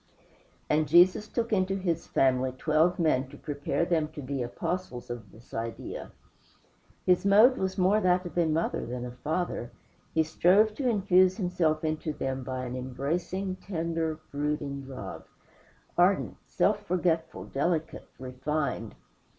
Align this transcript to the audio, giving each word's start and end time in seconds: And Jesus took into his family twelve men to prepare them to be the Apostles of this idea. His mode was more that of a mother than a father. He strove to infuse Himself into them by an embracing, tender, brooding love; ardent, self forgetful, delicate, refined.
And 0.67 0.87
Jesus 0.87 1.27
took 1.27 1.53
into 1.53 1.75
his 1.75 2.07
family 2.07 2.53
twelve 2.53 2.97
men 2.97 3.27
to 3.29 3.37
prepare 3.37 3.85
them 3.85 4.07
to 4.13 4.21
be 4.23 4.37
the 4.37 4.41
Apostles 4.41 5.11
of 5.11 5.31
this 5.31 5.53
idea. 5.53 6.11
His 7.05 7.23
mode 7.23 7.55
was 7.55 7.77
more 7.77 8.01
that 8.01 8.25
of 8.25 8.35
a 8.35 8.47
mother 8.47 8.83
than 8.83 9.05
a 9.05 9.11
father. 9.11 9.69
He 10.15 10.23
strove 10.23 10.73
to 10.73 10.89
infuse 10.89 11.37
Himself 11.37 11.83
into 11.83 12.13
them 12.13 12.43
by 12.43 12.65
an 12.65 12.75
embracing, 12.75 13.57
tender, 13.57 14.17
brooding 14.31 14.87
love; 14.89 15.23
ardent, 15.95 16.37
self 16.47 16.81
forgetful, 16.83 17.43
delicate, 17.45 18.07
refined. 18.17 18.95